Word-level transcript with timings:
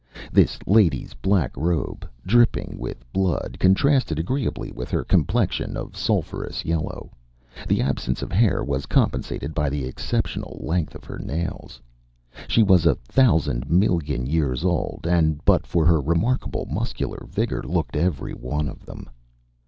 This 0.31 0.57
lady’s 0.65 1.13
black 1.13 1.55
robe, 1.55 2.09
dripping 2.25 2.79
with 2.79 3.05
blood, 3.13 3.57
contrasted 3.59 4.17
agreeably 4.17 4.71
with 4.71 4.89
her 4.89 5.03
complexion 5.03 5.77
of 5.77 5.95
sulphurous 5.95 6.65
yellow; 6.65 7.11
the 7.67 7.83
absence 7.83 8.23
of 8.23 8.31
hair 8.31 8.63
was 8.63 8.87
compensated 8.87 9.53
by 9.53 9.69
the 9.69 9.85
exceptional 9.85 10.59
length 10.63 10.95
of 10.95 11.03
her 11.03 11.19
nails; 11.19 11.79
she 12.47 12.63
was 12.63 12.87
a 12.87 12.95
thousand 12.95 13.69
million 13.69 14.25
years 14.25 14.65
old, 14.65 15.05
and, 15.07 15.45
but 15.45 15.67
for 15.67 15.85
her 15.85 16.01
remarkable 16.01 16.65
muscular 16.65 17.27
vigour, 17.29 17.61
looked 17.61 17.95
every 17.95 18.33
one 18.33 18.67
of 18.67 18.87
them. 18.87 19.07